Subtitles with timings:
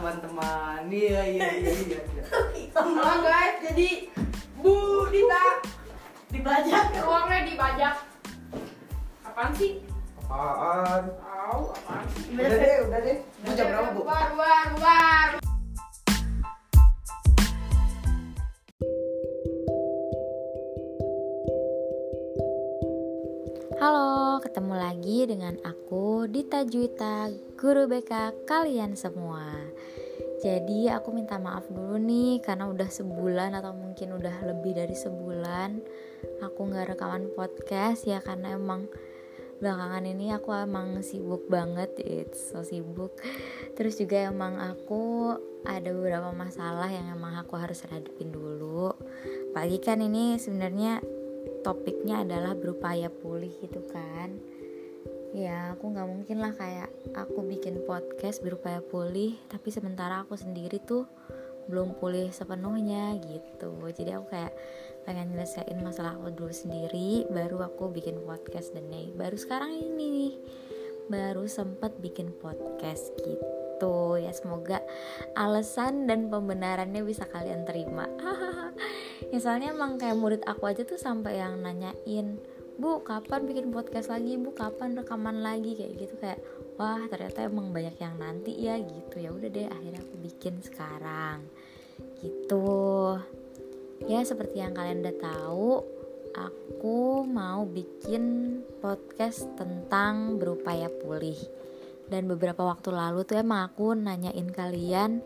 [0.00, 2.24] teman-teman iya iya iya iya iya.
[2.72, 4.08] Halo guys, jadi
[4.56, 5.60] Bu Dita
[6.32, 7.94] dibajak ruangnya dibajak.
[9.28, 9.84] Apaan sih?
[10.24, 12.32] apaan Tahu apaan sih?
[12.32, 15.28] udah deh udah deh bu jam berapa bu Bubar, bubar, bubar.
[23.80, 29.44] Halo, ketemu lagi dengan aku Dita Juita, guru BK kalian semua.
[30.40, 35.84] Jadi aku minta maaf dulu nih karena udah sebulan atau mungkin udah lebih dari sebulan
[36.40, 38.88] aku nggak rekaman podcast ya karena emang
[39.60, 43.12] belakangan ini aku emang sibuk banget, it's so sibuk.
[43.76, 45.36] Terus juga emang aku
[45.68, 48.96] ada beberapa masalah yang emang aku harus hadapin dulu.
[49.52, 51.04] Pagi kan ini sebenarnya
[51.60, 54.40] topiknya adalah berupaya pulih gitu kan
[55.30, 60.82] ya aku nggak mungkin lah kayak aku bikin podcast berupaya pulih tapi sementara aku sendiri
[60.82, 61.06] tuh
[61.70, 63.70] belum pulih sepenuhnya gitu.
[63.94, 64.52] Jadi aku kayak
[65.06, 70.06] pengen nyelesain masalah aku dulu sendiri baru aku bikin podcast dan nih baru sekarang ini
[70.10, 70.34] nih
[71.06, 74.18] baru sempat bikin podcast gitu.
[74.18, 74.82] Ya semoga
[75.38, 78.10] alasan dan pembenarannya bisa kalian terima.
[79.30, 82.42] Ya soalnya emang kayak murid aku aja tuh sampai yang nanyain
[82.80, 84.40] bu kapan bikin podcast lagi?
[84.40, 85.76] Bu kapan rekaman lagi?
[85.76, 86.40] Kayak gitu kayak
[86.80, 89.20] wah ternyata emang banyak yang nanti ya gitu.
[89.20, 91.44] Ya udah deh akhirnya aku bikin sekarang.
[92.24, 92.72] Gitu.
[94.08, 95.84] Ya seperti yang kalian udah tahu
[96.32, 101.36] aku mau bikin podcast tentang berupaya pulih.
[102.08, 105.20] Dan beberapa waktu lalu tuh emang aku nanyain kalian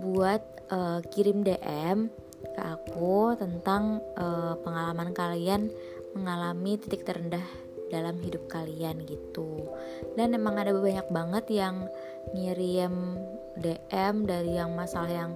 [0.00, 0.40] buat
[0.72, 5.68] uh, kirim DM ke aku tentang uh, pengalaman kalian
[6.16, 7.44] mengalami titik terendah
[7.88, 9.64] dalam hidup kalian gitu.
[10.14, 11.88] Dan emang ada banyak banget yang
[12.36, 13.16] ngirim
[13.58, 15.32] DM dari yang masalah yang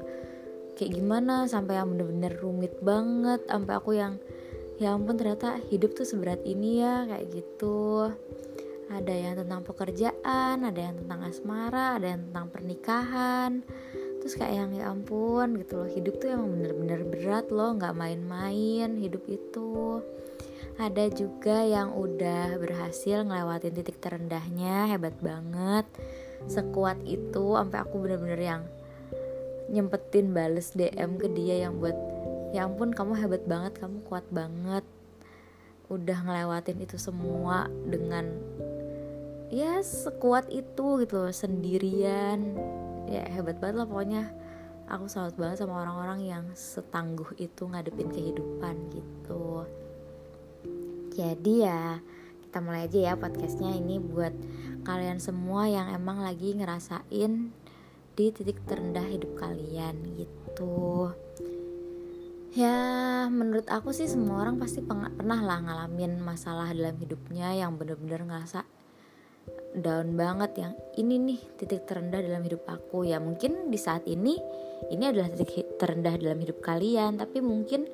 [0.76, 4.16] kayak gimana sampai yang bener-bener rumit banget sampai aku yang
[4.80, 8.12] ya ampun ternyata hidup tuh seberat ini ya kayak gitu.
[8.92, 13.50] Ada yang tentang pekerjaan ada yang tentang asmara ada yang tentang pernikahan.
[14.22, 15.88] Terus kayak yang ya ampun gitu loh.
[15.90, 19.98] Hidup tuh emang bener-bener berat loh nggak main-main hidup itu
[20.80, 25.84] ada juga yang udah berhasil ngelewatin titik terendahnya hebat banget.
[26.48, 28.62] Sekuat itu sampai aku bener-bener yang
[29.68, 31.96] nyempetin bales DM ke dia yang buat
[32.52, 34.84] ya ampun kamu hebat banget kamu kuat banget.
[35.92, 38.32] Udah ngelewatin itu semua dengan
[39.52, 42.56] ya sekuat itu gitu loh sendirian.
[43.12, 44.24] Ya hebat banget lah pokoknya.
[44.88, 49.64] Aku salut banget sama orang-orang yang setangguh itu ngadepin kehidupan gitu
[51.12, 51.80] jadi ya
[52.52, 53.72] kita mulai aja ya podcastnya.
[53.72, 54.34] Ini buat
[54.84, 57.48] kalian semua yang emang lagi ngerasain
[58.12, 61.08] di titik terendah hidup kalian gitu.
[62.52, 62.76] Ya
[63.32, 68.68] menurut aku sih semua orang pasti pernah lah ngalamin masalah dalam hidupnya yang bener-bener ngerasa
[69.72, 73.08] down banget yang ini nih titik terendah dalam hidup aku.
[73.08, 74.36] Ya mungkin di saat ini
[74.92, 77.88] ini adalah titik terendah dalam hidup kalian tapi mungkin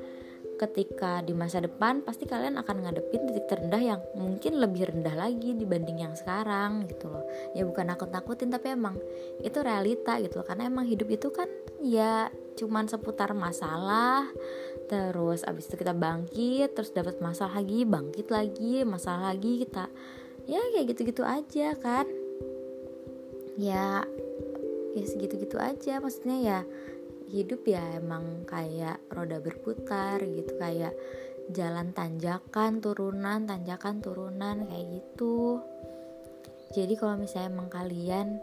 [0.59, 5.55] ketika di masa depan pasti kalian akan ngadepin titik terendah yang mungkin lebih rendah lagi
[5.55, 7.23] dibanding yang sekarang gitu loh.
[7.55, 8.99] Ya bukan aku takutin tapi emang
[9.41, 10.47] itu realita gitu loh.
[10.47, 11.47] Karena emang hidup itu kan
[11.79, 14.27] ya cuman seputar masalah
[14.91, 19.87] terus abis itu kita bangkit terus dapat masalah lagi bangkit lagi masalah lagi kita
[20.51, 22.07] ya kayak gitu-gitu aja kan.
[23.55, 24.03] Ya
[24.99, 26.61] ya segitu-gitu aja maksudnya ya
[27.29, 30.97] hidup ya emang kayak roda berputar gitu kayak
[31.53, 35.61] jalan tanjakan turunan tanjakan turunan kayak gitu.
[36.77, 38.37] Jadi kalau misalnya emang kalian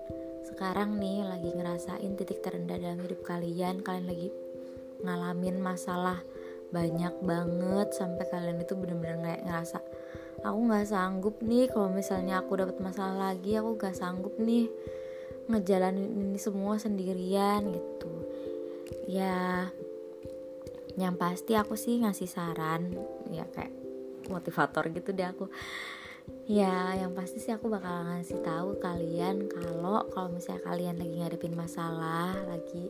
[0.46, 4.30] sekarang nih lagi ngerasain titik terendah dalam hidup kalian kalian lagi
[5.02, 6.22] ngalamin masalah
[6.70, 9.78] banyak banget sampai kalian itu bener-bener kayak ngerasa
[10.46, 14.70] aku nggak sanggup nih kalau misalnya aku dapat masalah lagi aku nggak sanggup nih
[15.50, 18.14] ngejalanin ini semua sendirian gitu
[19.06, 19.68] ya
[20.96, 22.96] yang pasti aku sih ngasih saran
[23.30, 23.74] ya kayak
[24.32, 25.52] motivator gitu deh aku.
[26.50, 31.54] Ya yang pasti sih aku bakal ngasih tahu kalian kalau kalau misalnya kalian lagi ngadepin
[31.54, 32.90] masalah lagi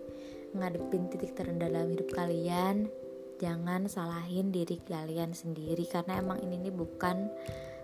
[0.56, 2.88] ngadepin titik terendah dalam hidup kalian
[3.44, 5.84] jangan salahin diri kalian sendiri.
[5.84, 7.28] Karena emang ini nih bukan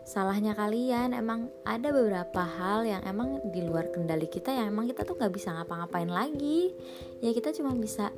[0.03, 1.13] salahnya kalian.
[1.13, 5.33] Emang ada beberapa hal yang emang di luar kendali kita yang emang kita tuh nggak
[5.33, 6.73] bisa ngapa-ngapain lagi.
[7.23, 8.09] Ya kita cuma bisa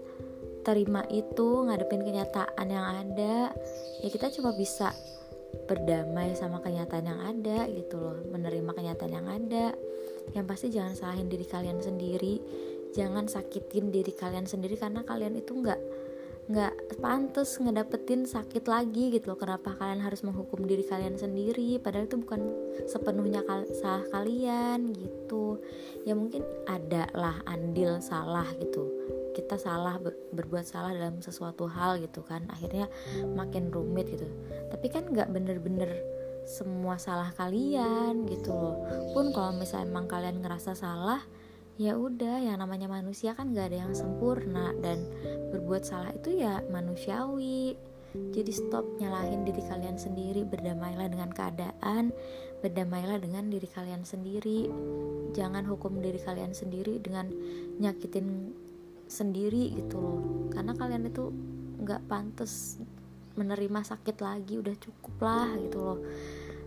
[0.63, 3.51] terima itu ngadepin kenyataan yang ada.
[4.01, 4.95] Ya kita cuma bisa
[5.69, 9.75] berdamai sama kenyataan yang ada gitu loh menerima kenyataan yang ada.
[10.31, 12.39] Yang pasti jangan salahin diri kalian sendiri.
[12.94, 15.81] Jangan sakitin diri kalian sendiri karena kalian itu nggak
[16.44, 19.40] nggak pantas ngedapetin sakit lagi gitu loh.
[19.40, 21.80] Kenapa kalian harus menghukum diri kalian sendiri?
[21.80, 22.42] Padahal itu bukan
[22.84, 25.63] sepenuhnya kal salah kalian gitu.
[26.04, 28.92] Ya mungkin ada lah andil salah gitu.
[29.31, 32.44] Kita salah ber berbuat salah dalam sesuatu hal gitu kan.
[32.51, 32.92] Akhirnya
[33.31, 34.28] makin rumit gitu.
[34.68, 35.96] Tapi kan nggak bener-bener
[36.44, 38.84] semua salah kalian gitu loh.
[39.16, 41.24] Pun kalau misalnya emang kalian ngerasa salah
[41.81, 45.10] ya udah yang namanya manusia kan gak ada yang sempurna dan
[45.50, 47.74] berbuat salah itu ya manusiawi.
[48.14, 52.14] Jadi stop nyalahin diri kalian sendiri berdamailah dengan keadaan
[52.62, 54.70] berdamailah dengan diri kalian sendiri.
[55.34, 57.34] Jangan hukum diri kalian sendiri dengan
[57.81, 58.54] nyakitin
[59.10, 60.22] sendiri gitu loh.
[60.54, 61.34] Karena kalian itu
[61.81, 62.78] nggak pantas
[63.34, 66.00] menerima sakit lagi udah cukup lah gitu loh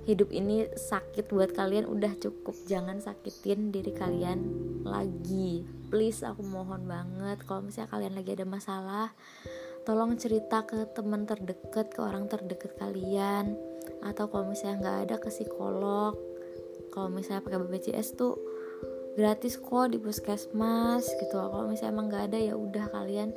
[0.06, 2.54] hidup ini sakit buat kalian udah cukup.
[2.70, 4.38] Jangan sakitin diri kalian
[4.86, 5.66] lagi.
[5.90, 9.10] Please aku mohon banget kalau misalnya kalian lagi ada masalah
[9.82, 13.58] tolong cerita ke teman terdekat ke orang terdekat kalian.
[14.06, 16.14] Atau kalau misalnya nggak ada ke psikolog.
[16.94, 18.38] Kalau misalnya pakai BPJS tuh
[19.18, 21.34] gratis kok di puskesmas gitu.
[21.34, 23.34] Kalau misalnya emang nggak ada ya udah kalian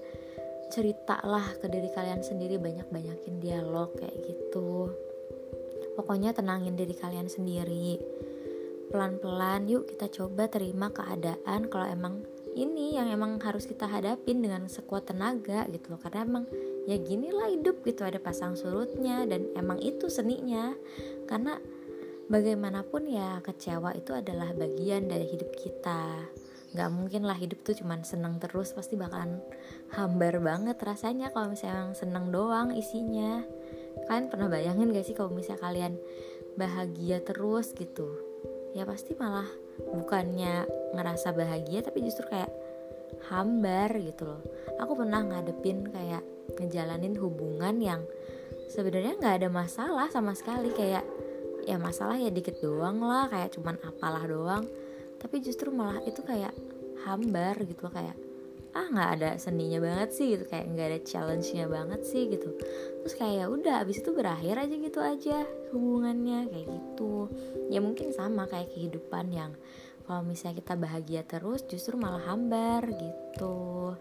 [0.69, 2.61] ceritalah ke diri kalian sendiri.
[2.61, 5.08] Banyak-banyakin dialog kayak gitu
[5.99, 7.99] Pokoknya tenangin diri kalian sendiri.
[8.87, 12.23] Pelan-pelan yuk kita coba terima keadaan kalau emang
[12.55, 15.99] ini yang emang harus kita hadapin dengan sekuat tenaga gitu loh.
[15.99, 16.47] Karena emang
[16.87, 20.71] ya ginilah hidup gitu ada pasang surutnya dan emang itu seninya.
[21.27, 21.59] Karena
[22.31, 26.31] bagaimanapun ya kecewa itu adalah bagian dari hidup kita
[26.69, 29.41] nggak mungkin lah hidup tuh cuman seneng terus pasti bakalan
[29.89, 33.41] hambar banget rasanya kalau misalnya seneng doang isinya
[34.07, 35.93] kalian pernah bayangin gak sih kalau misalnya kalian
[36.55, 38.09] bahagia terus gitu?
[38.73, 39.47] Ya pasti malah
[39.79, 42.51] bukannya ngerasa bahagia tapi justru kayak
[43.29, 44.41] hambar gitu loh.
[44.81, 46.23] Aku pernah ngadepin kayak
[46.59, 48.01] ngejalanin hubungan yang
[48.69, 50.69] sebenarnya nggak ada masalah sama sekali.
[50.73, 51.05] Kayak
[51.65, 54.65] ya masalah ya dikit doang lah kayak cuman apalah doang.
[55.19, 56.53] Tapi justru malah itu kayak
[57.03, 58.28] hambar gitu loh kayak
[58.77, 62.53] ah nggak ada seninya banget sih gitu kayak nggak ada challenge-nya banget sih gitu.
[63.01, 65.37] Terus kayak ya udah abis itu berakhir aja gitu aja
[65.73, 67.29] hubungannya kayak gitu.
[67.73, 69.51] Ya mungkin sama kayak kehidupan yang
[70.05, 73.93] kalau misalnya kita bahagia terus justru malah hambar gitu.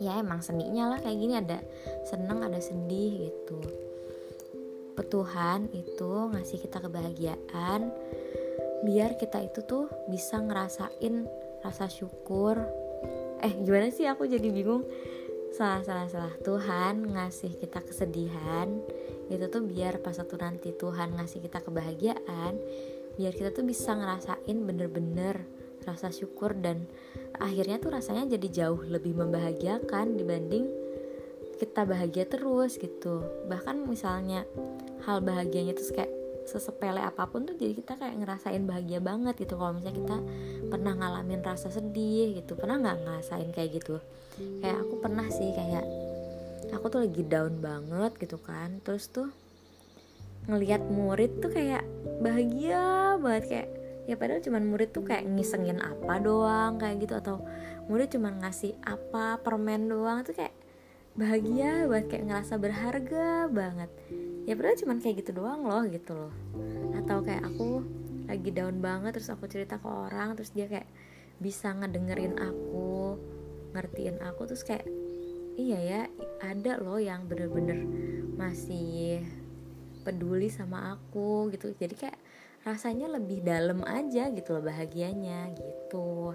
[0.00, 1.60] Ya emang seninya lah kayak gini ada
[2.08, 3.60] seneng ada sedih gitu.
[5.00, 7.88] Tuhan itu ngasih kita kebahagiaan
[8.86, 11.24] biar kita itu tuh bisa ngerasain
[11.64, 12.56] rasa syukur
[13.40, 14.06] eh gimana sih?
[14.06, 14.84] Aku jadi bingung.
[15.50, 16.34] Salah salah salah.
[16.40, 18.70] Tuhan ngasih kita kesedihan
[19.30, 22.58] itu tuh biar pas satu nanti Tuhan ngasih kita kebahagiaan
[23.14, 25.46] biar kita tuh bisa ngerasain bener-bener
[25.86, 26.84] rasa syukur dan
[27.38, 30.66] akhirnya tuh rasanya jadi jauh lebih membahagiakan dibanding
[31.60, 33.20] kita bahagia terus gitu.
[33.48, 34.48] Bahkan misalnya
[35.04, 36.12] hal bahagianya tuh kayak
[36.46, 39.56] sesepele apa pun tuh jadi kita kayak ngerasain bahagia banget gitu.
[39.56, 40.16] Kalau misalnya kita
[40.70, 42.56] pernah ngalamin rasa sedih gitu.
[42.56, 43.96] Pernah nggak ngerasain kayak gitu?
[44.64, 45.84] Kayak aku pernah sih kayak
[46.70, 48.80] aku tuh lagi down banget gitu kan.
[48.86, 49.28] Terus tuh
[50.48, 51.84] ngelihat murid tuh kayak
[52.24, 53.44] bahagia banget.
[53.48, 53.68] Kayak
[54.08, 57.14] ya padahal cuman murid tuh kayak ngisengin apa doang kayak gitu.
[57.20, 57.44] Atau
[57.90, 60.24] murid cuman ngasih apa permen doang.
[60.24, 60.54] Tuh kayak
[61.18, 63.90] bahagia banget kayak ngerasa berharga banget
[64.48, 66.34] ya padahal cuman kayak gitu doang loh gitu loh.
[66.96, 67.84] Atau kayak aku
[68.30, 70.86] lagi down banget terus aku cerita ke orang terus dia kayak
[71.42, 73.18] bisa ngedengerin aku
[73.74, 74.86] ngertiin aku terus kayak
[75.58, 76.02] iya ya
[76.44, 77.82] ada loh yang bener-bener
[78.38, 79.24] masih
[80.06, 81.72] peduli sama aku gitu.
[81.76, 82.18] Jadi kayak
[82.64, 86.32] rasanya lebih dalam aja gitu loh bahagianya gitu.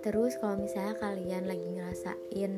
[0.00, 2.52] Terus kalau misalnya kalian lagi ngerasain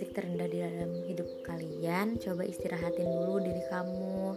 [0.00, 4.32] titik terendah di dalam hidup kalian coba istirahatin dulu diri kamu.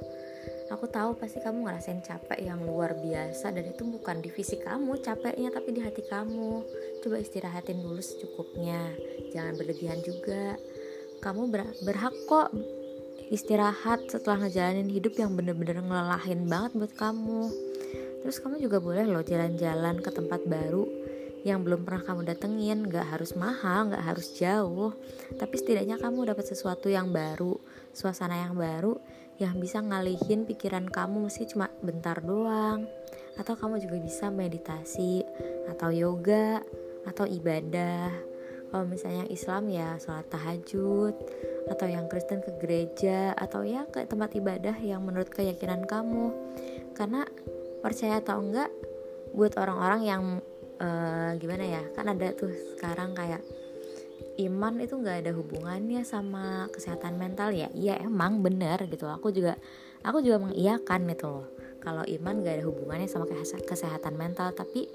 [0.75, 4.99] Aku tahu pasti kamu ngerasain capek yang luar biasa dan itu bukan di fisik kamu
[4.99, 6.67] capeknya tapi di hati kamu.
[6.99, 8.91] Coba istirahatin dulu secukupnya
[9.31, 10.59] jangan berlebihan juga.
[11.23, 12.51] Kamu ber berhak kok
[13.31, 17.47] istirahat setelah ngejalanin hidup yang bener-bener ngelelahin banget buat kamu.
[18.19, 21.02] Terus kamu juga boleh loh jalan-jalan ke tempat baru
[21.43, 22.87] yang belum pernah kamu datengin.
[22.87, 24.95] Gak harus mahal, gak harus jauh.
[25.35, 27.59] Tapi setidaknya kamu dapat sesuatu yang baru
[27.91, 28.97] Suasana yang baru
[29.37, 31.27] Yang bisa ngalihin pikiran kamu.
[31.27, 32.87] Mesti cuma bentar doang.
[33.35, 35.27] Atau kamu juga bisa meditasi
[35.67, 36.63] Atau yoga
[37.03, 38.09] Atau ibadah.
[38.73, 41.13] Kalau misalnya Islam ya sholat tahajud
[41.69, 46.31] Atau yang Kristen ke gereja Atau ya ke tempat ibadah yang menurut keyakinan kamu.
[46.95, 47.27] Karena
[47.83, 48.71] percaya atau enggak
[49.33, 50.23] Buat orang-orang yang
[50.83, 51.83] uh, gimana ya?
[51.95, 53.39] Kan ada tuh sekarang kayak
[54.43, 57.71] iman itu nggak ada hubungannya sama kesehatan mental ya?
[57.71, 59.07] Iya emang bener gitu.
[59.07, 59.55] Aku juga
[60.03, 61.47] aku juga mengiyakan gitu loh.
[61.83, 63.27] Kalau iman gak ada hubungannya sama
[63.67, 64.55] kesehatan mental.
[64.55, 64.87] Tapi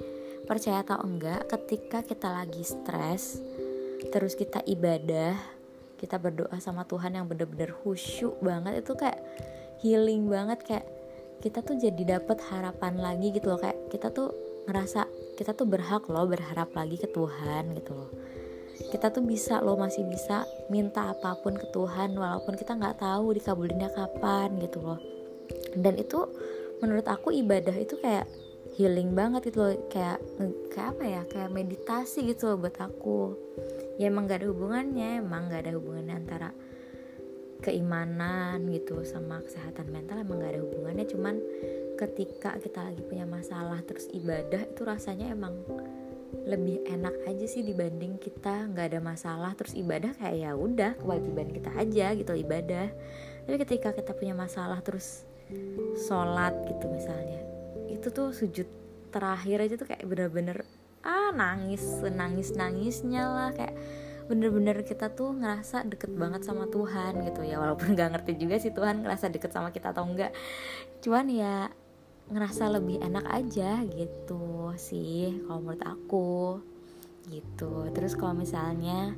[0.49, 3.45] percaya atau enggak ketika kita lagi stres
[4.09, 5.37] terus kita ibadah
[5.99, 9.19] kita berdoa sama Tuhan yang bener-bener khusyuk banget itu kayak
[9.83, 10.63] healing banget.
[10.63, 10.87] Kayak
[11.43, 13.61] kita tuh jadi dapet harapan lagi gitu loh.
[13.61, 14.31] Kayak kita tuh
[14.71, 15.05] ngerasa
[15.39, 18.11] kita tuh berhak loh berharap lagi ke Tuhan gitu loh.
[18.91, 23.39] Kita tuh bisa loh masih bisa minta apa pun ke Tuhan walaupun kita nggak tahu
[23.39, 24.99] dikabulinnya kapan gitu loh.
[25.79, 26.27] Dan itu
[26.83, 28.27] menurut aku ibadah itu kayak
[28.75, 30.19] healing banget itu loh kayak
[30.75, 33.39] kayak apa ya kayak meditasi gitu loh buat aku.
[34.03, 36.51] Ya emang gak ada hubungannya emang gak ada hubungannya antara
[37.63, 41.35] keimanan gitu sama kesehatan mental emang gak ada hubungannya cuman
[41.99, 45.59] ketika kita lagi punya masalah terus ibadah itu rasanya emang
[46.47, 51.51] lebih enak aja sih dibanding kita nggak ada masalah terus ibadah kayak ya udah kewajiban
[51.51, 52.89] kita aja gitu ibadah.
[53.49, 55.25] Tapi ketika kita punya masalah terus
[56.07, 57.41] sholat gitu misalnya
[57.89, 58.69] itu tuh sujud
[59.09, 60.69] terakhir aja tuh kayak bener-bener
[61.01, 63.51] ah nangis nangis nangisnya lah.
[63.57, 63.75] Kayak
[64.29, 67.41] bener-bener kita tuh ngerasa deket banget sama Tuhan gitu.
[67.43, 70.31] Ya walaupun nggak ngerti juga sih Tuhan ngerasa deket sama kita atau enggak
[70.99, 71.71] cuman ya
[72.29, 76.31] ngerasa lebih enak aja gitu sih kalau menurut aku.
[77.29, 77.73] Gitu.
[77.93, 79.17] Terus kalau misalnya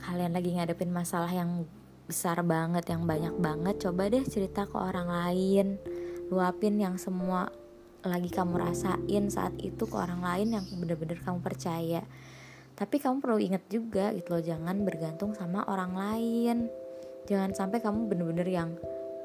[0.00, 1.64] kalian lagi ngadepin masalah yang
[2.06, 5.76] besar banget yang banyak banget coba deh cerita ke orang lain.
[6.32, 7.48] Luapin yang semua
[8.06, 12.02] lagi kamu rasain saat itu ke orang lain yang bener-bener kamu percaya.
[12.76, 16.56] Tapi kamu perlu ingat juga gitu loh jangan bergantung sama orang lain.
[17.26, 18.70] Jangan sampai kamu bener-bener yang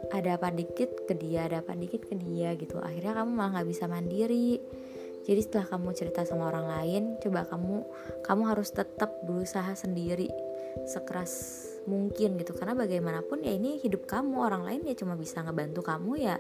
[0.09, 2.81] ada apa dikit ke dia ada apa dikit ke dia gitu.
[2.81, 4.57] Akhirnya kamu malah nggak bisa mandiri.
[5.21, 7.85] Jadi setelah kamu cerita sama orang lain coba kamu
[8.25, 10.33] kamu harus tetap berusaha sendiri
[10.89, 12.57] sekeras mungkin gitu.
[12.57, 16.35] Karena bagaimanapun ya ini hidup kamu orang lain ya cuma bisa ngebantu kamu ya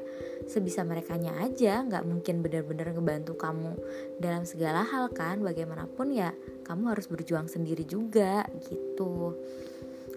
[0.49, 1.85] sebisa mereka nya aja.
[1.85, 3.71] Nggak mungkin benar-benar ngebantu kamu
[4.17, 5.45] dalam segala hal kan.
[5.45, 6.33] Bagaimanapun ya
[6.65, 9.37] kamu harus berjuang sendiri juga gitu.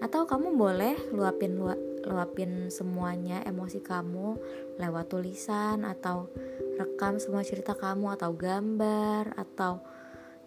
[0.00, 4.36] Atau kamu boleh luapin luap luapin semuanya emosi kamu
[4.80, 6.28] lewat tulisan atau
[6.76, 9.82] rekam semua cerita kamu atau gambar atau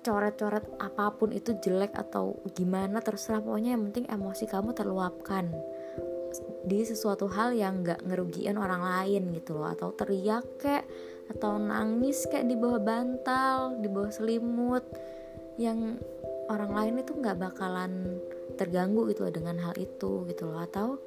[0.07, 3.43] coret-coret apa pun itu jelek atau gimana terserah.
[3.43, 5.51] Pokoknya yang penting emosi kamu terluapkan
[6.67, 9.67] di sesuatu hal yang gak ngerugiin orang lain gitu loh.
[9.67, 10.83] Atau teriak kek
[11.27, 14.87] atau nangis kayak di bawah bantal di bawah selimut.
[15.59, 15.99] Yang
[16.47, 18.21] orang lain itu nggak bakalan
[18.55, 20.63] terganggu gitu loh dengan hal itu gitu loh.
[20.63, 21.03] Atau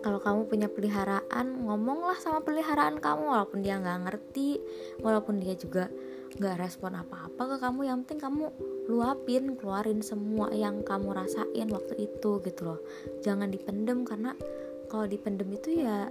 [0.00, 4.60] kalau kamu punya peliharaan ngomonglah sama peliharaan kamu walaupun dia nggak ngerti
[5.04, 5.92] walaupun dia juga
[6.40, 8.44] nggak respon apa-apa ke kamu yang penting kamu
[8.86, 12.80] luapin keluarin semua yang kamu rasain waktu itu gitu loh.
[13.22, 14.34] Jangan dipendem karena
[14.90, 16.10] kalau dipendem itu ya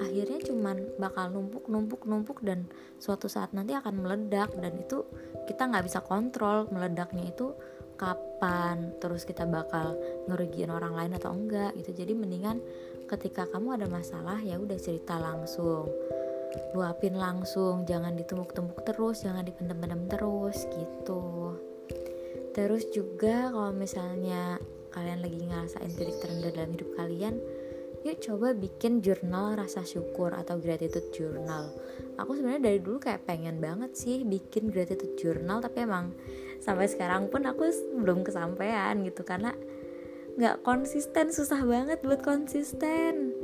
[0.00, 2.64] akhirnya cuman bakal numpuk numpuk numpuk dan
[2.96, 5.04] suatu saat nanti akan meledak dan itu
[5.44, 7.52] kita nggak bisa kontrol meledaknya itu
[7.94, 9.94] kapan terus kita bakal
[10.26, 11.94] ngerugiin orang lain atau enggak gitu.
[11.94, 12.58] Jadi mendingan
[13.04, 15.88] ketika kamu ada masalah ya udah cerita langsung.
[16.72, 21.58] Luapin langsung jangan ditumpuk-tumpuk terus jangan dipendam-pendam terus gitu.
[22.54, 24.62] Terus juga kalau misalnya
[24.94, 27.34] kalian lagi ngerasain titik terendah dalam hidup kalian
[28.04, 31.72] yuk coba bikin jurnal rasa syukur atau gratitude journal.
[32.20, 36.12] Aku sebenarnya dari dulu kayak pengen banget sih bikin gratitude journal tapi emang
[36.60, 37.64] sampai sekarang pun aku
[37.96, 39.24] belum kesampaian gitu.
[39.24, 39.56] Karena
[40.34, 43.34] nggak konsisten susah banget buat konsisten.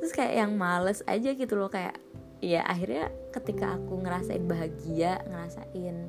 [0.00, 2.00] Terus kayak yang males aja gitu loh kayak
[2.40, 6.08] ya akhirnya ketika aku ngerasain bahagia ngerasain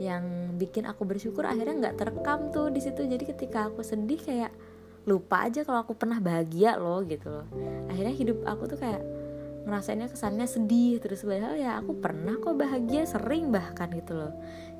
[0.00, 3.04] yang bikin aku bersyukur akhirnya nggak terekam tuh di situ.
[3.04, 4.52] Jadi ketika aku sedih kayak
[5.04, 7.46] lupa aja kalau aku pernah bahagia loh gitu loh.
[7.92, 9.04] Akhirnya hidup aku tuh kayak
[9.68, 11.28] ngerasainnya kesannya sedih terus.
[11.28, 14.32] Padahal ya aku pernah kok bahagia sering bahkan gitu loh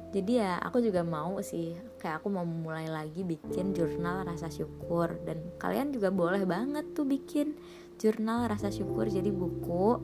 [0.08, 5.12] jadi ya aku juga mau sih kayak aku mau mulai lagi bikin jurnal rasa syukur.
[5.20, 7.52] Dan kalian juga boleh banget tuh bikin
[8.00, 10.00] jurnal rasa syukur jadi buku.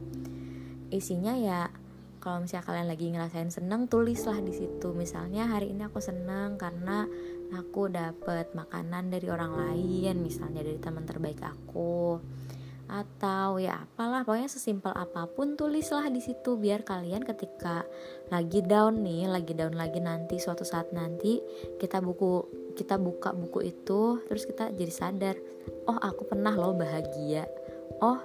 [0.92, 1.73] Isinya ya
[2.20, 4.92] kalau misalnya kalian lagi ngerasain seneng tulislah di situ.
[4.92, 7.08] Misalnya hari ini aku seneng karena
[7.56, 12.20] aku dapet makanan dari orang lain misalnya dari teman terbaik aku
[12.88, 17.83] atau ya apalah pokoknya sesimpel apa pun tulislah di situ biar kalian ketika
[18.29, 21.41] lagi down nih lagi down lagi nanti suatu saat nanti
[21.81, 22.45] kita buku
[22.76, 25.37] kita buka buku itu terus kita jadi sadar
[25.88, 27.49] oh aku pernah loh bahagia.
[28.03, 28.21] Oh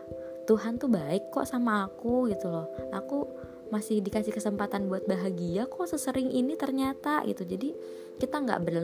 [0.50, 2.68] Tuhan tuh baik kok sama aku gitu loh.
[2.90, 3.30] Aku
[3.70, 7.46] masih dikasih kesempatan buat bahagia kok sesering ini ternyata gitu.
[7.46, 7.70] Jadi
[8.18, 8.76] kita nggak ber,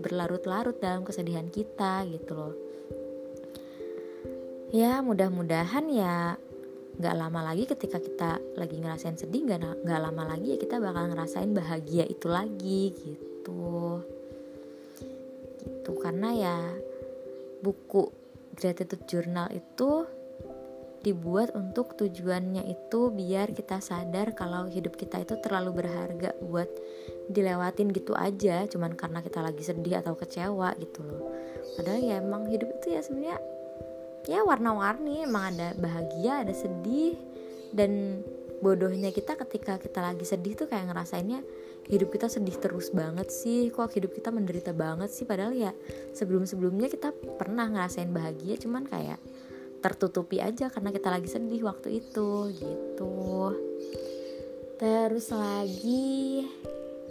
[0.00, 2.69] berlarut-larut dalam kesedihan kita gitu loh
[4.70, 6.38] ya mudah-mudahan ya
[7.00, 11.08] nggak lama lagi ketika kita lagi ngerasain sedih nggak nggak lama lagi ya kita bakal
[11.08, 14.04] ngerasain bahagia itu lagi gitu.
[15.60, 16.56] Gitu karena ya
[17.64, 18.12] buku
[18.52, 20.04] gratitude journal itu
[21.00, 26.68] dibuat untuk tujuannya itu biar kita sadar kalau hidup kita itu terlalu berharga buat
[27.32, 31.32] dilewatin gitu aja cuman karena kita lagi sedih atau kecewa gitu loh.
[31.80, 33.40] Padahal ya emang hidup itu ya sebenarnya
[34.28, 37.16] ya warna-warni emang ada bahagia ada sedih.
[37.70, 38.22] Dan
[38.60, 41.40] bodohnya kita ketika kita lagi sedih tuh kayak ngerasainnya
[41.86, 43.70] hidup kita sedih terus banget sih.
[43.70, 45.24] Kok hidup kita menderita banget sih?
[45.24, 45.72] Padahal ya
[46.12, 49.20] sebelum-sebelumnya kita pernah ngerasain bahagia cuman kayak
[49.80, 53.56] tertutupi aja karena kita lagi sedih waktu itu gitu.
[54.76, 56.44] Terus lagi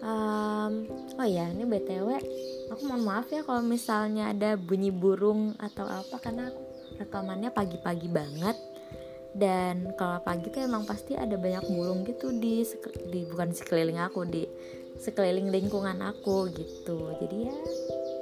[0.04, 0.88] um,
[1.20, 2.10] oh ya ini btw
[2.72, 6.62] aku mohon maaf ya kalau misalnya ada bunyi burung atau apa karena aku
[7.00, 8.58] rekamannya pagi-pagi banget.
[9.30, 12.66] Dan kalau pagi tuh emang pasti ada banyak burung gitu di
[13.14, 14.44] di bukan sekeliling aku di
[15.00, 17.14] sekeliling lingkungan aku gitu.
[17.24, 17.56] Jadi ya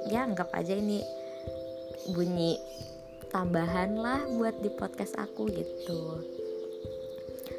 [0.08, 1.02] ya anggap aja ini
[2.12, 2.56] bunyi
[3.28, 6.22] tambahan lah buat di podcast aku gitu.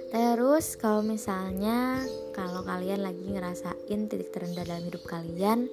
[0.09, 2.01] Terus kalau misalnya
[2.33, 5.69] kalau kalian lagi ngerasain titik terendah dalam hidup kalian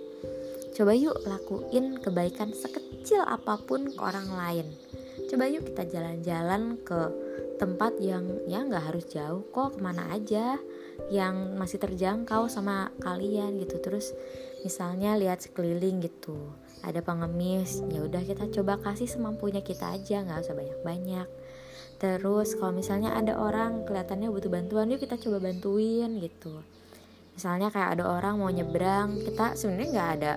[0.77, 4.69] coba yuk lakuin kebaikan sekecil apa pun ke orang lain
[5.25, 7.01] coba yuk kita jalan-jalan ke
[7.57, 10.61] tempat yang ya nggak harus jauh kok ke mana aja
[11.09, 13.81] yang masih terjangkau sama kalian gitu.
[13.81, 14.13] Terus
[14.61, 16.37] misalnya lihat sekeliling gitu
[16.85, 21.29] ada pengemis ya udah kita coba kasih semampunya kita aja nggak usah banyak-banyak.
[21.97, 26.61] Terus kalau misalnya ada orang kelihatannya butuh bantuan yuk kita coba bantuin gitu.
[27.37, 30.35] Misalnya kayak ada orang mau nyebrang kita sebenarnya nggak ada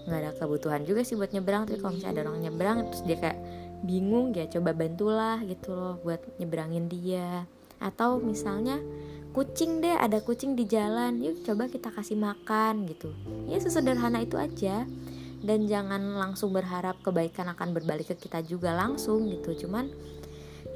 [0.00, 3.18] nggak ada kebutuhan juga sih buat nyebrang tapi kalau misalnya ada orang nyebrang terus dia
[3.20, 3.38] kayak
[3.84, 7.44] bingung ya coba bantulah gitu loh buat nyebrangin dia.
[7.80, 8.80] Atau misalnya
[9.30, 13.12] kucing deh ada kucing di jalan yuk coba kita kasih makan gitu.
[13.48, 14.84] Ya sesederhana itu aja.
[15.40, 19.64] Dan jangan langsung berharap kebaikan akan berbalik ke kita juga langsung gitu.
[19.64, 19.88] Cuman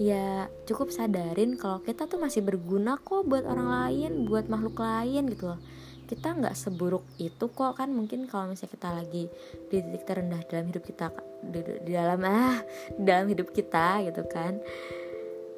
[0.00, 5.30] ya cukup sadarin kalau kita tuh masih berguna kok buat orang lain buat makhluk lain
[5.30, 5.60] gitu loh
[6.04, 9.24] kita nggak seburuk itu kok kan mungkin kalau misalnya kita lagi
[9.72, 11.06] di titik terendah dalam hidup kita
[11.40, 12.60] di, di dalam ah
[12.96, 14.60] dalam hidup kita gitu kan.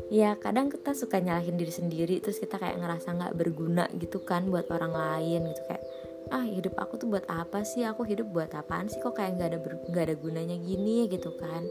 [0.07, 4.47] Ya kadang kita suka nyalahin diri sendiri terus kita kayak ngerasa nggak berguna gitu kan
[4.47, 5.83] buat orang lain gitu kayak
[6.31, 7.83] ah hidup aku tuh buat apa sih?
[7.83, 9.03] Aku hidup buat apaan sih?
[9.03, 9.59] Kok kayak nggak ada
[9.91, 11.11] nggak ada gunanya gini?
[11.11, 11.67] gitu kan.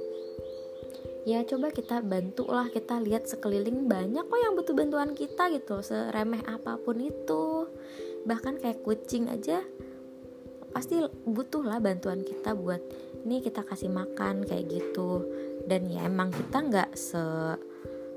[1.26, 5.82] Ya coba kita bantu lah kita lihat sekeliling banyak kok yang butuh bantuan kita gitu
[5.82, 7.44] seremeh apa pun itu
[8.26, 9.62] bahkan kayak kucing aja
[10.76, 12.84] pasti butuh lah bantuan kita buat
[13.24, 15.24] ini kita kasih makan kayak gitu.
[15.66, 17.24] Dan ya emang kita nggak se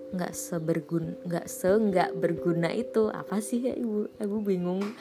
[0.09, 3.09] nggak seberguna nggak se nggak berguna itu.
[3.09, 4.11] Apa sih ya ibu?
[4.19, 4.83] Ibu bingung.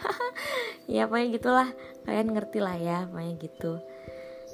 [0.88, 1.70] Ya pokoknya gitulah.
[2.08, 3.84] Kalian ngerti lah ya pokoknya gitu.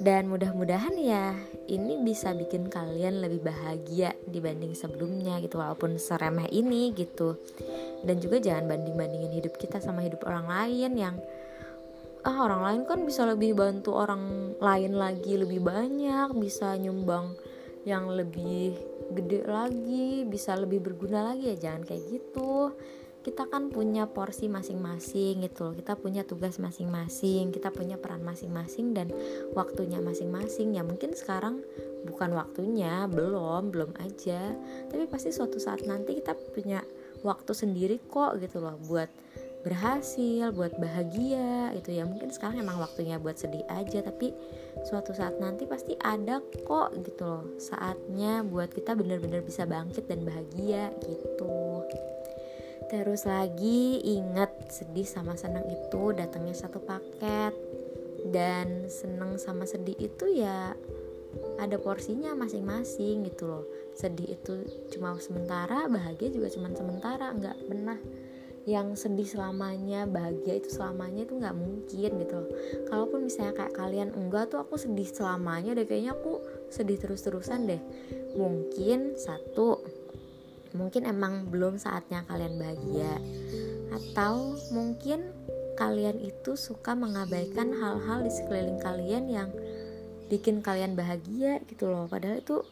[0.02, 1.38] Dan mudah-mudahan ya
[1.70, 7.38] ini bisa bikin kalian lebih bahagia dibanding sebelumnya gitu walaupun seremeh ini gitu
[8.04, 11.16] dan juga jangan banding-bandingin hidup kita sama hidup orang lain yang
[12.24, 17.36] ah orang lain kan bisa lebih bantu orang lain lagi lebih banyak bisa nyumbang
[17.84, 18.72] yang lebih
[19.12, 21.52] gede lagi bisa lebih berguna lagi.
[21.52, 22.72] Ya jangan kayak gitu.
[23.24, 25.74] Kita kan punya porsi masing-masing gitu loh.
[25.76, 29.08] Kita punya tugas masing-masing kita punya peran masing-masing dan
[29.56, 30.76] waktunya masing-masing.
[30.76, 31.60] Ya mungkin sekarang
[32.04, 34.52] bukan waktunya belum belum aja.
[34.88, 36.84] Tapi pasti suatu saat nanti kita punya
[37.24, 39.08] waktu sendiri kok gitu loh buat
[39.64, 42.04] berhasil, buat bahagia itu ya.
[42.04, 44.30] Mungkin sekarang emang waktunya buat sedih aja tapi
[44.84, 50.22] suatu saat nanti pasti ada kok gitu loh saatnya buat kita bener-bener bisa bangkit dan
[50.22, 51.82] bahagia gitu.
[52.92, 57.56] Terus lagi inget sedih sama senang itu datangnya satu paket.
[58.24, 60.72] Dan seneng sama sedih itu ya
[61.58, 63.64] ada porsinya masing-masing gitu loh.
[63.94, 67.98] Sedih itu cuma sementara bahagia juga cuma sementara nggak pernah
[68.64, 72.50] yang sedih selamanya bahagia itu selamanya itu nggak mungkin gitu loh.
[72.88, 76.40] Kalaupun misalnya kayak kalian enggak tuh aku sedih selamanya deh kayaknya aku
[76.72, 77.80] sedih terus-terusan deh.
[78.34, 79.84] Mungkin satu
[80.74, 83.14] mungkin emang belum saatnya kalian bahagia.
[83.94, 85.30] Atau mungkin
[85.74, 89.50] kalian itu suka mengabaikan hal-hal di sekeliling kalian yang
[90.28, 92.08] bikin kalian bahagia gitu loh.
[92.08, 92.64] Padahal itu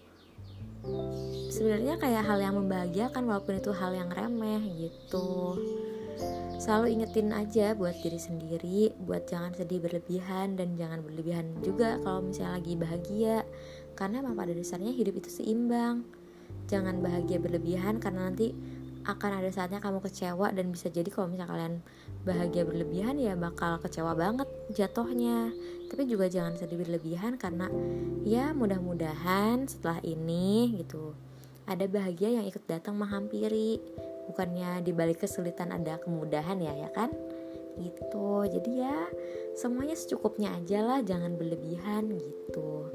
[1.52, 5.58] sebenarnya kayak hal yang membahagiakan walaupun itu hal yang remeh gitu.
[6.62, 12.22] Selalu ingetin aja buat diri sendiri buat jangan sedih berlebihan dan jangan berlebihan juga kalau
[12.22, 13.36] misalnya lagi bahagia.
[13.98, 16.06] Karena emang pada dasarnya hidup itu seimbang.
[16.70, 18.54] Jangan bahagia berlebihan karena nanti
[19.02, 21.74] akan ada saatnya kamu kecewa dan bisa jadi kalau misalnya kalian
[22.22, 25.50] bahagia berlebihan ya bakal kecewa banget jatuhnya.
[25.90, 27.66] Tapi juga jangan sedih berlebihan karena
[28.22, 31.12] ya mudah-mudahan setelah ini gitu
[31.66, 33.78] ada bahagia yang ikut datang menghampiri.
[34.30, 37.10] Bukannya dibalik kesulitan ada kemudahan ya ya kan?
[37.78, 38.30] Gitu.
[38.48, 38.96] Jadi ya
[39.58, 42.86] semuanya secukupnya aja lah jangan berlebihan gitu.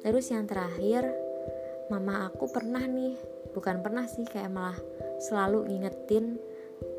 [0.00, 1.06] Terus yang terakhir
[1.92, 3.18] mama aku pernah nih
[3.50, 4.78] bukan pernah sih kayak malah
[5.20, 6.40] selalu ngingetin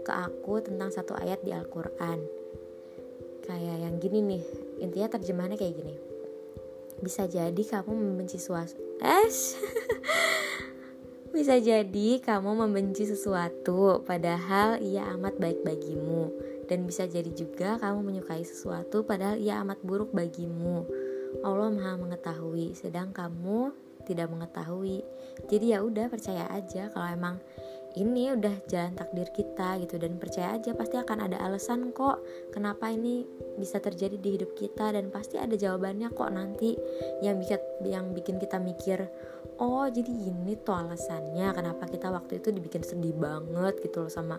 [0.06, 2.22] ke aku tentang satu ayat di Al-Quran.
[3.42, 4.44] Kayak yang gini nih
[4.86, 5.96] intinya terjemahannya kayak gini.
[7.02, 9.26] Bisa jadi kamu membenci suatu eh
[11.36, 16.30] bisa jadi kamu membenci sesuatu padahal ia amat baik bagimu.
[16.70, 20.86] Dan bisa jadi juga kamu menyukai sesuatu padahal ia amat buruk bagimu.
[21.42, 25.02] Allah Maha mengetahui sedang kamu tidak mengetahui.
[25.48, 27.36] Jadi ya udah percaya aja kalau emang
[28.00, 30.00] ini udah jalan takdir kita gitu.
[30.00, 32.24] Dan percaya aja pasti akan ada alasan kok
[32.56, 33.28] kenapa ini
[33.60, 34.96] bisa terjadi di hidup kita.
[34.96, 36.76] Dan pasti ada jawabannya kok nanti
[37.20, 39.08] yang bikin yang bikin kita mikir
[39.62, 41.52] oh jadi ini tuh alasannya.
[41.52, 44.38] Kenapa kita waktu itu dibikin sedih banget gitu loh sama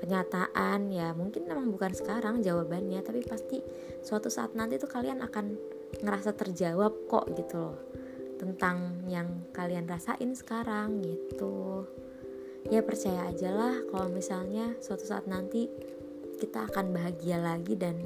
[0.00, 0.88] kenyataan.
[0.88, 3.60] Ya mungkin memang bukan sekarang jawabannya tapi pasti
[4.00, 5.56] suatu saat nanti tuh kalian akan
[6.02, 7.78] ngerasa terjawab kok gitu loh
[8.36, 11.88] tentang yang kalian rasain sekarang gitu
[12.66, 15.70] ya percaya aja lah kalau misalnya suatu saat nanti
[16.36, 17.96] kita akan bahagia lagi dan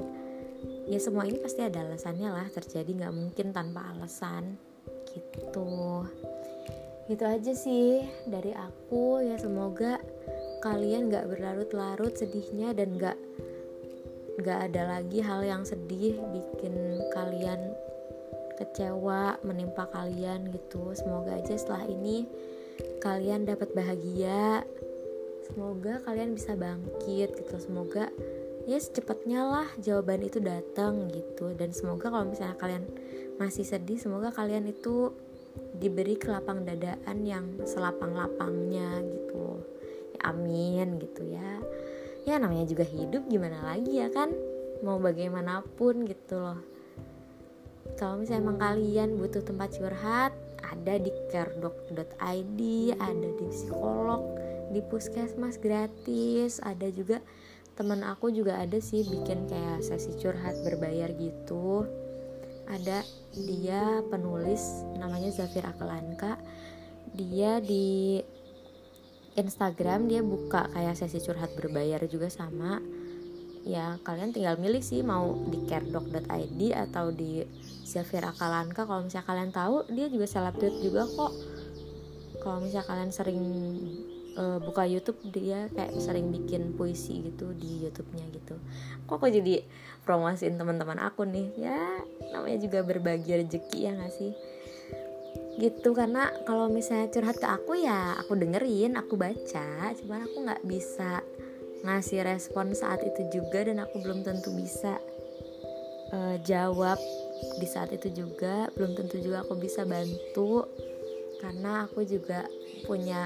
[0.87, 4.55] ya semua ini pasti ada alasannya lah terjadi nggak mungkin tanpa alasan
[5.11, 6.05] gitu.
[7.09, 9.99] Gitu aja sih dari aku ya semoga
[10.63, 13.17] kalian nggak berlarut-larut sedihnya dan nggak
[14.39, 16.73] nggak ada lagi hal yang sedih bikin
[17.11, 17.75] kalian
[18.55, 20.93] kecewa menimpa kalian gitu.
[20.95, 22.29] Semoga aja setelah ini
[23.01, 24.61] kalian dapat bahagia.
[25.49, 27.55] Semoga kalian bisa bangkit gitu.
[27.57, 28.07] Semoga
[28.69, 31.51] ya secepatnya lah jawaban itu datang gitu.
[31.57, 32.85] Dan semoga kalau misalnya kalian
[33.41, 35.11] masih sedih semoga kalian itu
[35.75, 39.65] diberi kelapang dadaan yang selapang-lapangnya gitu.
[40.15, 41.59] Ya amin gitu ya.
[42.29, 44.29] Ya namanya juga hidup gimana lagi ya kan?
[44.85, 46.61] Mau bagaimanapun gitu loh.
[47.97, 50.31] Kalau misalnya emang kalian butuh tempat curhat
[50.71, 52.59] ada di caredok.id
[52.95, 54.23] ada di psikolog
[54.71, 56.63] di puskesmas gratis.
[56.63, 57.19] Ada juga
[57.75, 61.85] teman aku juga ada sih bikin kayak sesi curhat berbayar gitu.
[62.71, 63.03] Ada
[63.35, 66.39] dia penulis namanya Zafir Akalanka.
[67.11, 68.23] Dia di
[69.35, 72.79] Instagram dia buka kayak sesi curhat berbayar juga sama.
[73.61, 77.45] Ya kalian tinggal milih sih mau di caredok.id atau di
[77.91, 78.87] Zafira Kalanka.
[78.87, 81.33] Kalau misalnya kalian tahu dia juga selebgram juga kok.
[82.39, 83.41] Kalau misalnya kalian sering
[84.39, 88.55] uh, buka YouTube dia kayak sering bikin puisi gitu di YouTube-nya gitu.
[89.05, 89.61] Kok kok jadi
[90.07, 91.51] promosiin teman-teman aku nih?
[91.59, 91.79] Ya
[92.31, 94.31] namanya juga berbagi rezeki ya gak sih?
[95.59, 99.91] Gitu karena kalau misalnya curhat ke aku ya aku dengerin aku baca.
[99.99, 101.21] Cuman aku nggak bisa
[101.81, 105.01] ngasih respon saat itu juga dan aku belum tentu bisa
[106.13, 106.97] uh, jawab
[107.57, 110.65] di saat itu juga belum tentu juga aku bisa bantu
[111.41, 112.45] karena aku juga
[112.85, 113.25] punya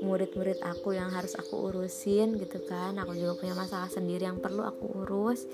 [0.00, 2.96] murid-murid aku yang harus aku urusin gitu kan.
[2.96, 5.44] Aku juga punya masalah sendiri yang perlu aku urus.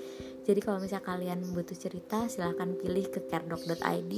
[0.47, 4.13] Jadi kalau misalnya kalian butuh cerita silahkan pilih ke caredok.id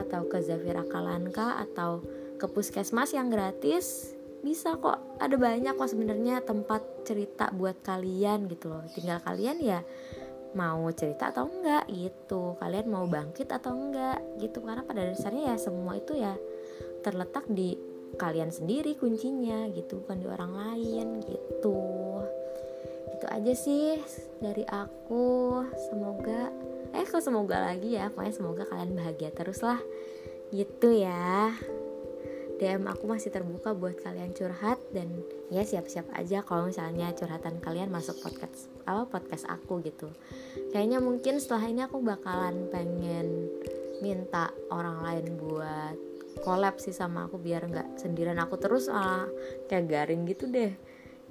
[0.00, 2.00] atau ke Zafira Kalanka atau
[2.40, 4.16] ke puskesmas yang gratis.
[4.40, 8.80] Bisa kok ada banyak kok sebenarnya tempat cerita buat kalian gitu loh.
[8.96, 9.84] Tinggal kalian ya
[10.56, 12.58] mau cerita atau enggak gitu.
[12.58, 14.62] Kalian mau bangkit atau enggak gitu.
[14.62, 16.34] Karena pada dasarnya ya semua itu ya
[17.00, 17.76] terletak di
[18.18, 21.78] kalian sendiri kuncinya gitu bukan di orang lain gitu.
[23.16, 24.00] Itu aja sih
[24.42, 25.62] dari aku.
[25.90, 26.50] Semoga
[26.90, 28.10] eh kok semoga lagi ya?
[28.10, 29.78] Pokoknya semoga kalian bahagia terus lah
[30.50, 31.54] gitu ya
[32.60, 35.08] DM aku masih terbuka buat kalian curhat dan
[35.48, 40.12] ya siap-siap aja kalau misalnya curhatan kalian masuk podcast apa podcast aku gitu.
[40.68, 43.48] Kayaknya mungkin setelah ini aku bakalan pengen
[44.04, 45.96] minta orang lain buat
[46.44, 49.24] collab sih sama aku biar nggak sendirian aku terus ah
[49.72, 50.76] kayak garing gitu deh.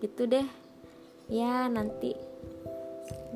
[0.02, 0.50] Gitu deh.
[1.30, 2.18] Ya nanti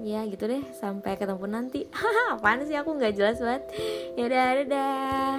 [0.01, 1.86] ya gitu deh sampai ketemu nanti
[2.34, 3.63] apaan sih aku nggak jelas banget
[4.17, 5.38] ya udah dadah